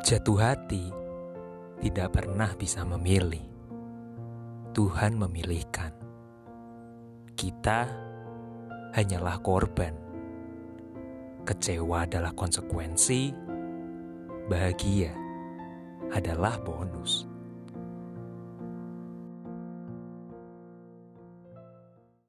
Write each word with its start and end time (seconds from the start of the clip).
Jatuh 0.00 0.40
hati 0.40 0.88
tidak 1.84 2.16
pernah 2.16 2.56
bisa 2.56 2.80
memilih. 2.88 3.44
Tuhan 4.72 5.20
memilihkan. 5.20 5.92
Kita 7.36 7.80
hanyalah 8.96 9.36
korban. 9.44 9.92
Kecewa 11.44 12.08
adalah 12.08 12.32
konsekuensi, 12.32 13.36
bahagia 14.48 15.12
adalah 16.08 16.56
bonus. 16.64 17.31